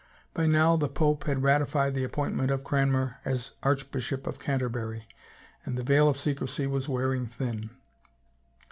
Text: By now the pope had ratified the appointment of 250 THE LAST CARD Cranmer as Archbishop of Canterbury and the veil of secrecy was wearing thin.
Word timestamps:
By 0.33 0.47
now 0.47 0.77
the 0.77 0.89
pope 0.89 1.25
had 1.25 1.43
ratified 1.43 1.93
the 1.93 2.03
appointment 2.03 2.49
of 2.49 2.63
250 2.63 2.71
THE 2.71 2.71
LAST 2.71 2.71
CARD 2.71 2.71
Cranmer 2.71 3.19
as 3.23 3.51
Archbishop 3.81 4.25
of 4.25 4.39
Canterbury 4.39 5.07
and 5.63 5.77
the 5.77 5.83
veil 5.83 6.09
of 6.09 6.17
secrecy 6.17 6.65
was 6.65 6.89
wearing 6.89 7.27
thin. 7.27 7.69